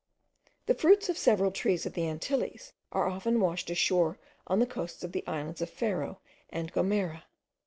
[0.65, 5.03] The fruits of several trees of the Antilles are often washed ashore on the coasts
[5.03, 7.25] of the islands of Ferro and Gomera.